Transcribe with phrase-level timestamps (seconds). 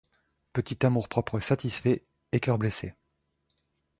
[0.53, 2.95] Petit amour-propre satisfait, et coeur blessé.